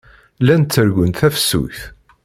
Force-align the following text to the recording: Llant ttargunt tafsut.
Llant 0.41 0.67
ttargunt 0.71 1.17
tafsut. 1.19 1.79